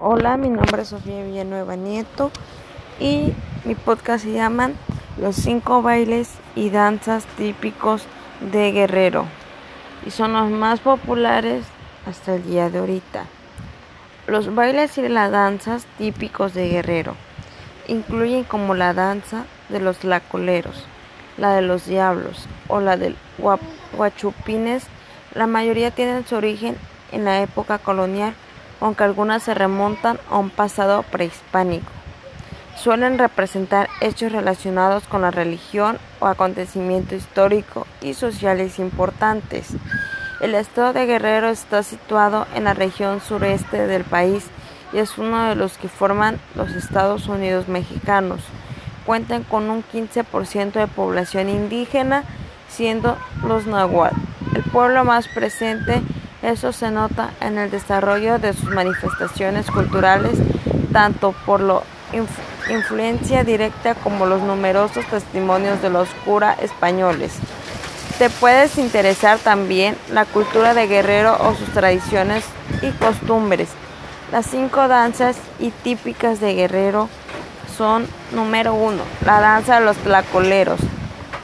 Hola, 0.00 0.38
mi 0.38 0.48
nombre 0.48 0.80
es 0.80 0.88
Sofía 0.88 1.22
Villanueva 1.22 1.76
Nieto 1.76 2.30
y 2.98 3.34
mi 3.64 3.74
podcast 3.74 4.24
se 4.24 4.32
llama 4.32 4.70
Los 5.18 5.36
cinco 5.36 5.82
bailes 5.82 6.30
y 6.56 6.70
danzas 6.70 7.26
típicos 7.36 8.04
de 8.40 8.72
Guerrero 8.72 9.26
y 10.06 10.10
son 10.10 10.32
los 10.32 10.50
más 10.50 10.80
populares 10.80 11.66
hasta 12.06 12.36
el 12.36 12.44
día 12.44 12.70
de 12.70 12.78
ahorita. 12.78 13.26
Los 14.26 14.54
bailes 14.54 14.96
y 14.96 15.06
las 15.08 15.30
danzas 15.30 15.84
típicos 15.98 16.54
de 16.54 16.68
Guerrero 16.68 17.14
incluyen 17.86 18.44
como 18.44 18.74
la 18.74 18.94
danza 18.94 19.44
de 19.68 19.80
los 19.80 20.04
lacoleros, 20.04 20.86
la 21.36 21.54
de 21.54 21.62
los 21.62 21.86
diablos 21.86 22.46
o 22.68 22.80
la 22.80 22.96
del 22.96 23.16
guachupines. 23.96 24.86
La 25.34 25.46
mayoría 25.46 25.90
tienen 25.90 26.26
su 26.26 26.36
origen 26.36 26.76
en 27.12 27.24
la 27.24 27.42
época 27.42 27.78
colonial 27.78 28.34
aunque 28.80 29.04
algunas 29.04 29.42
se 29.42 29.54
remontan 29.54 30.18
a 30.30 30.38
un 30.38 30.50
pasado 30.50 31.02
prehispánico. 31.04 31.90
Suelen 32.76 33.18
representar 33.18 33.88
hechos 34.00 34.32
relacionados 34.32 35.04
con 35.06 35.20
la 35.22 35.30
religión 35.30 35.98
o 36.18 36.26
acontecimientos 36.26 37.18
históricos 37.18 37.86
y 38.00 38.14
sociales 38.14 38.78
importantes. 38.78 39.68
El 40.40 40.54
estado 40.54 40.94
de 40.94 41.04
Guerrero 41.04 41.50
está 41.50 41.82
situado 41.82 42.46
en 42.54 42.64
la 42.64 42.72
región 42.72 43.20
sureste 43.20 43.86
del 43.86 44.04
país 44.04 44.46
y 44.94 44.98
es 44.98 45.18
uno 45.18 45.48
de 45.48 45.54
los 45.54 45.76
que 45.76 45.88
forman 45.88 46.40
los 46.54 46.70
Estados 46.72 47.28
Unidos 47.28 47.68
mexicanos. 47.68 48.40
Cuentan 49.04 49.42
con 49.42 49.68
un 49.68 49.84
15% 49.84 50.72
de 50.72 50.86
población 50.86 51.50
indígena, 51.50 52.24
siendo 52.68 53.18
los 53.46 53.66
nahuatl. 53.66 54.16
El 54.54 54.62
pueblo 54.62 55.04
más 55.04 55.28
presente 55.28 56.00
eso 56.42 56.72
se 56.72 56.90
nota 56.90 57.30
en 57.40 57.58
el 57.58 57.70
desarrollo 57.70 58.38
de 58.38 58.54
sus 58.54 58.70
manifestaciones 58.70 59.70
culturales, 59.70 60.38
tanto 60.92 61.34
por 61.44 61.60
la 61.60 61.80
influencia 62.68 63.44
directa 63.44 63.94
como 63.94 64.26
los 64.26 64.42
numerosos 64.42 65.04
testimonios 65.06 65.82
de 65.82 65.90
los 65.90 66.08
curas 66.24 66.58
españoles. 66.60 67.32
Te 68.18 68.30
puedes 68.30 68.78
interesar 68.78 69.38
también 69.38 69.96
la 70.12 70.24
cultura 70.24 70.74
de 70.74 70.86
Guerrero 70.86 71.36
o 71.40 71.54
sus 71.54 71.68
tradiciones 71.72 72.44
y 72.82 72.90
costumbres. 72.92 73.70
Las 74.32 74.46
cinco 74.46 74.88
danzas 74.88 75.36
y 75.58 75.70
típicas 75.70 76.40
de 76.40 76.54
Guerrero 76.54 77.08
son 77.76 78.06
número 78.32 78.74
uno, 78.74 79.02
la 79.24 79.40
danza 79.40 79.80
de 79.80 79.86
los 79.86 79.96
tlacoleros. 79.96 80.80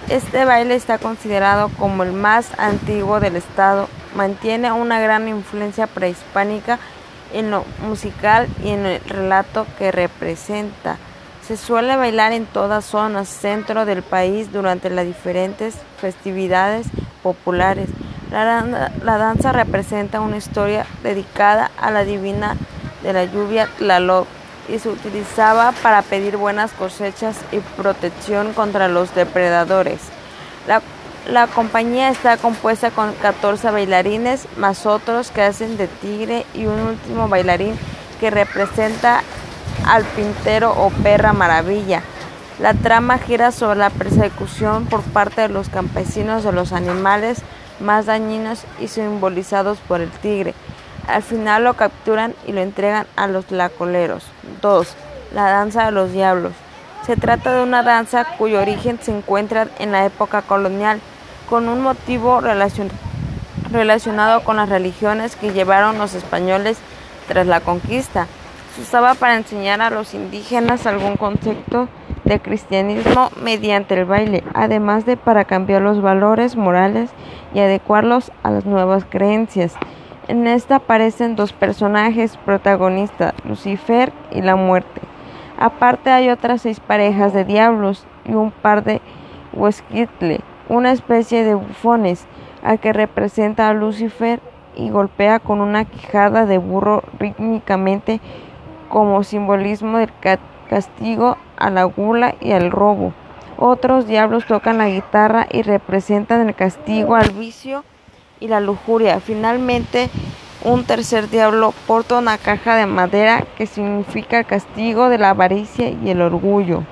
Este 0.09 0.45
baile 0.45 0.77
está 0.77 0.99
considerado 0.99 1.69
como 1.81 2.05
el 2.05 2.12
más 2.12 2.57
antiguo 2.59 3.19
del 3.19 3.35
estado 3.35 3.89
mantiene 4.15 4.71
una 4.71 5.01
gran 5.01 5.27
influencia 5.27 5.89
prehispánica 5.89 6.79
en 7.33 7.51
lo 7.51 7.65
musical 7.85 8.47
y 8.63 8.69
en 8.69 8.87
el 8.87 9.01
relato 9.01 9.67
que 9.79 9.91
representa. 9.91 10.97
Se 11.45 11.57
suele 11.57 11.97
bailar 11.97 12.33
en 12.33 12.47
todas 12.47 12.85
zonas 12.85 13.29
centro 13.29 13.85
del 13.85 14.05
país 14.05 14.53
durante 14.53 14.91
las 14.91 15.07
diferentes 15.07 15.75
festividades 15.98 16.87
populares. 17.25 17.89
La, 18.31 19.19
danza 19.19 19.51
representa 19.51 20.20
una 20.20 20.37
historia 20.37 20.87
dedicada 21.03 21.73
a 21.81 21.91
la 21.91 22.05
divina 22.05 22.57
de 23.03 23.13
la 23.13 23.25
lluvia 23.25 23.69
Tlaloc 23.79 24.29
y 24.69 24.78
se 24.78 24.89
utilizaba 24.89 25.72
para 25.83 26.03
pedir 26.03 26.36
buenas 26.36 26.72
cosechas 26.72 27.36
y 27.53 27.59
protección 27.81 28.53
contra 28.53 28.89
los 28.89 29.14
depredadores. 29.14 30.00
La 31.28 31.48
compañía 31.48 32.08
está 32.11 32.36
compuesta 32.36 32.92
con 32.92 33.12
14 33.14 33.73
bailarines 33.73 34.47
más 34.56 34.86
otros 34.86 35.33
que 35.33 35.42
hacen 35.42 35.77
de 35.77 35.89
tigre 35.89 36.47
y 36.55 36.67
un 36.67 36.78
último 36.78 37.28
bailarín 37.28 37.77
que 38.20 38.31
representa 38.31 39.23
al 39.86 40.05
pintero 40.05 40.73
o 40.73 40.91
perra 40.91 41.33
maravilla. 41.33 42.03
La 42.61 42.75
trama 42.75 43.19
gira 43.19 43.51
sobre 43.51 43.80
la 43.80 43.91
persecución 43.91 44.86
por 44.86 45.02
parte 45.02 45.42
de 45.42 45.48
los 45.48 45.68
campesinos 45.68 46.45
de 46.45 46.52
los 46.52 46.73
animales 46.73 47.42
más 47.80 48.07
dañinos 48.07 48.64
y 48.80 48.89
simbolizados 48.89 49.79
por 49.86 50.01
el 50.01 50.11
tigre. 50.11 50.55
Al 51.08 51.22
final 51.22 51.64
lo 51.64 51.74
capturan 51.74 52.34
y 52.46 52.52
lo 52.52 52.61
entregan 52.61 53.06
a 53.17 53.27
los 53.27 53.50
lacoleros. 53.50 54.24
2. 54.62 54.94
La 55.34 55.50
danza 55.50 55.86
de 55.86 55.92
los 55.92 56.12
diablos. 56.12 56.52
Se 57.06 57.17
trata 57.17 57.55
de 57.55 57.62
una 57.62 57.83
danza 57.83 58.24
cuyo 58.36 58.61
origen 58.61 58.98
se 59.00 59.17
encuentra 59.17 59.68
en 59.78 59.92
la 59.92 60.05
época 60.05 60.42
colonial 60.42 61.00
con 61.48 61.68
un 61.68 61.80
motivo 61.80 62.40
relacionado 63.70 64.42
con 64.42 64.56
las 64.56 64.68
religiones 64.68 65.36
que 65.36 65.52
llevaron 65.52 65.98
los 65.98 66.14
españoles 66.14 66.78
tras 67.28 67.46
la 67.46 67.61
conquista. 67.61 68.27
Se 68.74 68.83
usaba 68.83 69.14
para 69.14 69.36
enseñar 69.36 69.80
a 69.80 69.90
los 69.90 70.14
indígenas 70.14 70.86
algún 70.86 71.17
concepto 71.17 71.88
de 72.24 72.40
cristianismo 72.40 73.30
mediante 73.40 73.94
el 73.94 74.05
baile, 74.05 74.42
además 74.52 75.06
de 75.06 75.17
para 75.17 75.44
cambiar 75.44 75.83
los 75.83 76.02
valores 76.02 76.56
morales 76.56 77.11
y 77.55 77.61
adecuarlos 77.61 78.33
a 78.42 78.50
las 78.50 78.67
nuevas 78.67 79.05
creencias. 79.08 79.74
En 80.29 80.47
esta 80.47 80.77
aparecen 80.77 81.37
dos 81.37 81.53
personajes 81.53 82.37
protagonistas, 82.39 83.35
Lucifer 83.45 84.13
y 84.31 84.42
la 84.42 84.57
muerte. 84.57 85.01
Aparte 85.59 86.11
hay 86.11 86.31
otras 86.31 86.63
seis 86.63 86.81
parejas 86.81 87.33
de 87.33 87.45
diablos 87.45 88.07
y 88.25 88.33
un 88.33 88.51
par 88.51 88.85
de 88.85 89.01
huesquitle 89.53 90.41
una 90.69 90.92
especie 90.92 91.45
de 91.45 91.55
bufones, 91.55 92.27
al 92.63 92.81
que 92.81 92.92
representa 92.92 93.69
a 93.69 93.73
Lucifer 93.73 94.41
y 94.75 94.91
golpea 94.91 95.39
con 95.39 95.61
una 95.61 95.85
quijada 95.85 96.47
de 96.47 96.59
burro 96.59 97.03
rítmicamente 97.19 98.20
como 98.89 99.23
simbolismo 99.23 99.98
del 99.98 100.11
castigo 100.69 101.36
a 101.57 101.70
la 101.70 101.85
gula 101.85 102.35
y 102.41 102.53
al 102.53 102.70
robo. 102.70 103.13
Otros 103.59 104.07
diablos 104.07 104.45
tocan 104.47 104.79
la 104.79 104.89
guitarra 104.89 105.47
y 105.51 105.63
representan 105.63 106.47
el 106.48 106.55
castigo 106.55 107.15
al 107.15 107.31
vicio 107.31 107.85
y 108.41 108.48
la 108.48 108.61
lujuria. 108.61 109.20
Finalmente, 109.20 110.11
un 110.64 110.85
tercer 110.85 111.29
diablo 111.29 111.73
porta 111.86 112.19
una 112.19 112.39
caja 112.39 112.74
de 112.77 112.86
madera 112.86 113.45
que 113.57 113.67
significa 113.67 114.45
castigo 114.45 115.08
de 115.08 115.19
la 115.19 115.30
avaricia 115.30 115.91
y 115.91 116.11
el 116.11 116.20
orgullo. 116.20 116.83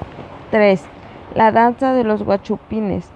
3. 0.50 0.82
La 1.34 1.50
danza 1.50 1.92
de 1.92 2.04
los 2.04 2.22
guachupines. 2.22 3.10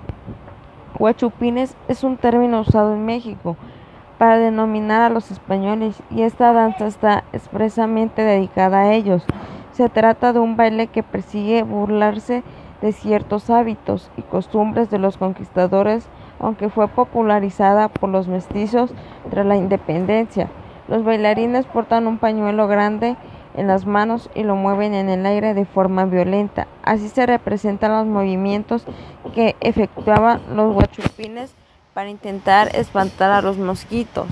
Huachupines 0.99 1.77
es 1.87 2.03
un 2.03 2.16
término 2.16 2.61
usado 2.61 2.94
en 2.94 3.05
México 3.05 3.56
para 4.19 4.39
denominar 4.39 5.00
a 5.03 5.10
los 5.10 5.31
españoles 5.31 6.03
y 6.10 6.22
esta 6.22 6.53
danza 6.53 6.89
está 6.89 7.25
expresamente 7.33 8.22
dedicada 8.22 8.81
a 8.81 8.93
ellos. 8.93 9.22
Se 9.72 9.89
trata 9.89 10.33
de 10.33 10.41
un 10.41 10.56
baile 10.56 10.89
que 10.89 11.05
persigue 11.05 11.62
burlarse 11.62 12.43
de 12.83 12.93
ciertos 12.93 13.49
hábitos 13.49 14.10
y 14.16 14.22
costumbres 14.22 14.91
de 14.91 14.99
los 14.99 15.16
conquistadores, 15.16 16.09
aunque 16.41 16.69
fue 16.69 16.88
popularizada 16.88 17.88
por 17.88 18.10
los 18.10 18.28
mestizos 18.28 18.91
tras 19.31 19.47
la 19.47 19.56
independencia. 19.56 20.49
Los 20.88 21.04
bailarines 21.04 21.66
portan 21.66 22.06
un 22.06 22.19
pañuelo 22.19 22.66
grande 22.66 23.16
en 23.54 23.66
las 23.66 23.87
manos 23.87 24.31
y 24.34 24.44
lo 24.44 24.56
mueven 24.56 24.94
en 24.94 25.09
el 25.09 25.27
aire 25.27 25.53
de 25.54 25.65
forma 25.65 26.04
violenta. 26.04 26.66
Así 26.82 27.09
se 27.09 27.27
representan 27.27 27.93
los 27.93 28.06
movimientos 28.06 28.84
que 29.34 29.56
efectuaban 29.60 30.41
los 30.54 30.75
guachupines 30.75 31.53
para 31.93 32.10
intentar 32.10 32.75
espantar 32.77 33.32
a 33.32 33.43
los 33.43 33.59
mosquitos. 33.59 34.28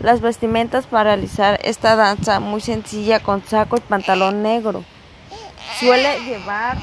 Las 0.00 0.20
vestimentas 0.20 0.86
para 0.86 1.14
realizar 1.14 1.60
esta 1.62 1.96
danza 1.96 2.40
muy 2.40 2.60
sencilla 2.60 3.20
con 3.20 3.42
saco 3.42 3.76
y 3.76 3.80
pantalón 3.80 4.42
negro. 4.42 4.82
Suele 5.78 6.20
llevar 6.24 6.78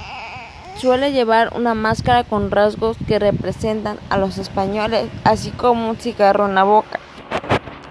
suele 0.78 1.12
llevar 1.12 1.52
una 1.56 1.74
máscara 1.74 2.24
con 2.24 2.52
rasgos 2.52 2.98
que 3.08 3.20
representan 3.20 3.98
a 4.10 4.18
los 4.18 4.38
españoles, 4.38 5.10
así 5.24 5.52
como 5.52 5.90
un 5.90 5.98
cigarro 5.98 6.48
en 6.48 6.56
la 6.56 6.64
boca. 6.64 7.00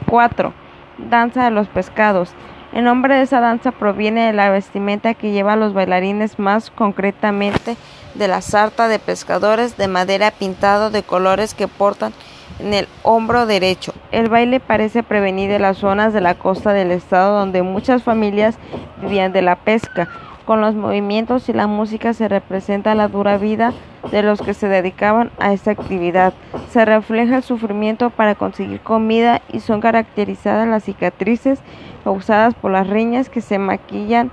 4. 0.06 0.52
Danza 0.98 1.44
de 1.44 1.50
los 1.50 1.68
pescados. 1.68 2.34
El 2.72 2.84
nombre 2.84 3.16
de 3.16 3.22
esa 3.22 3.40
danza 3.40 3.72
proviene 3.72 4.26
de 4.26 4.32
la 4.32 4.50
vestimenta 4.50 5.14
que 5.14 5.32
llevan 5.32 5.58
los 5.58 5.74
bailarines, 5.74 6.38
más 6.38 6.70
concretamente 6.70 7.76
de 8.14 8.28
la 8.28 8.40
sarta 8.42 8.88
de 8.88 8.98
pescadores 8.98 9.76
de 9.76 9.88
madera 9.88 10.30
pintado 10.30 10.90
de 10.90 11.02
colores 11.02 11.54
que 11.54 11.68
portan 11.68 12.12
en 12.60 12.74
el 12.74 12.88
hombro 13.02 13.46
derecho. 13.46 13.92
El 14.12 14.28
baile 14.28 14.60
parece 14.60 15.02
prevenir 15.02 15.50
de 15.50 15.58
las 15.58 15.78
zonas 15.78 16.12
de 16.12 16.20
la 16.20 16.34
costa 16.34 16.72
del 16.72 16.90
estado 16.90 17.38
donde 17.38 17.62
muchas 17.62 18.02
familias 18.02 18.56
vivían 19.00 19.32
de 19.32 19.42
la 19.42 19.56
pesca. 19.56 20.08
Con 20.50 20.60
los 20.60 20.74
movimientos 20.74 21.48
y 21.48 21.52
la 21.52 21.68
música 21.68 22.12
se 22.12 22.26
representa 22.26 22.96
la 22.96 23.06
dura 23.06 23.38
vida 23.38 23.72
de 24.10 24.24
los 24.24 24.42
que 24.42 24.52
se 24.52 24.66
dedicaban 24.66 25.30
a 25.38 25.52
esta 25.52 25.70
actividad. 25.70 26.32
Se 26.70 26.84
refleja 26.84 27.36
el 27.36 27.44
sufrimiento 27.44 28.10
para 28.10 28.34
conseguir 28.34 28.80
comida 28.80 29.42
y 29.52 29.60
son 29.60 29.80
caracterizadas 29.80 30.66
las 30.66 30.82
cicatrices 30.82 31.60
causadas 32.02 32.54
por 32.54 32.72
las 32.72 32.88
riñas 32.88 33.30
que 33.30 33.42
se 33.42 33.60
maquillan 33.60 34.32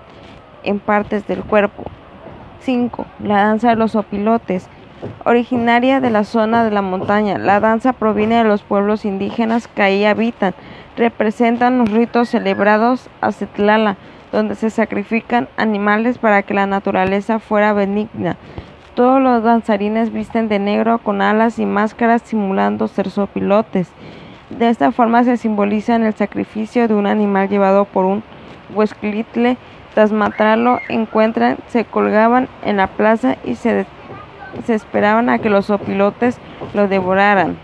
en 0.63 0.79
partes 0.79 1.27
del 1.27 1.43
cuerpo. 1.43 1.83
5. 2.61 3.05
La 3.23 3.43
danza 3.43 3.69
de 3.69 3.75
los 3.75 3.95
opilotes. 3.95 4.67
Originaria 5.23 5.99
de 5.99 6.09
la 6.09 6.23
zona 6.23 6.63
de 6.63 6.71
la 6.71 6.81
montaña, 6.81 7.37
la 7.37 7.59
danza 7.59 7.93
proviene 7.93 8.37
de 8.37 8.43
los 8.43 8.63
pueblos 8.63 9.05
indígenas 9.05 9.67
que 9.67 9.83
ahí 9.83 10.03
habitan. 10.03 10.55
representan 10.95 11.77
los 11.77 11.91
ritos 11.91 12.29
celebrados 12.29 13.07
a 13.21 13.31
Cetlala, 13.31 13.97
donde 14.38 14.54
se 14.54 14.69
sacrifican 14.69 15.50
animales 15.57 16.19
para 16.19 16.44
que 16.44 16.54
la 16.54 16.68
naturaleza 16.68 17.39
fuera 17.39 17.74
benigna. 17.74 18.38
Todos 18.94 19.19
los 19.19 19.42
danzarines 19.42 20.13
visten 20.13 20.48
de 20.48 20.60
negro 20.60 21.00
con 21.00 21.24
alas 21.24 21.57
y 21.57 21.66
máscaras 21.66 22.22
simulando 22.22 22.88
ser 22.88 23.10
sopilotes. 23.10 23.89
De 24.51 24.69
esta 24.69 24.92
forma 24.92 25.24
se 25.24 25.38
simboliza 25.38 25.95
el 25.95 26.13
sacrificio 26.13 26.88
de 26.88 26.94
un 26.94 27.07
animal 27.07 27.50
llevado 27.50 27.86
por 27.86 28.06
un 28.06 28.22
huesclitle. 28.75 29.57
Tras 29.95 30.12
matarlo, 30.12 30.81
encuentran, 30.88 31.57
se 31.69 31.86
colgaban 31.86 32.48
en 32.63 32.78
la 32.78 32.86
plaza 32.86 33.38
y 33.44 33.56
se, 33.56 33.88
se 34.66 34.75
esperaban 34.75 35.30
a 35.30 35.39
que 35.39 35.50
los 35.50 35.66
sopilotes 35.66 36.38
lo 36.75 36.88
devoraran. 36.88 37.57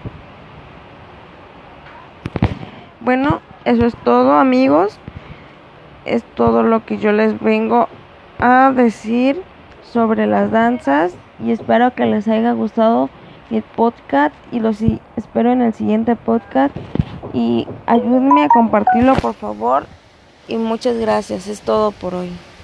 Bueno, 3.00 3.42
eso 3.64 3.86
es 3.86 3.96
todo 3.98 4.34
amigos. 4.40 5.00
Es 6.06 6.24
todo 6.36 6.64
lo 6.64 6.86
que 6.86 6.98
yo 6.98 7.12
les 7.12 7.40
vengo 7.40 7.88
a 8.40 8.72
decir 8.76 9.42
sobre 9.82 10.28
las 10.28 10.52
danzas 10.52 11.16
y 11.44 11.52
espero 11.52 11.94
que 11.94 12.06
les 12.06 12.28
haya 12.28 12.52
gustado 12.54 13.10
el 13.52 13.62
podcast 13.62 14.34
y 14.52 14.60
los 14.60 14.82
espero 15.16 15.52
en 15.52 15.62
el 15.62 15.74
siguiente 15.74 16.16
podcast 16.16 16.76
y 17.34 17.68
ayúdenme 17.86 18.44
a 18.44 18.50
compartirlo 18.50 19.16
por 19.16 19.34
favor 19.34 19.86
y 20.48 20.58
muchas 20.58 20.98
gracias. 20.98 21.48
Es 21.48 21.62
todo 21.62 21.92
por 21.92 22.16
hoy. 22.16 22.32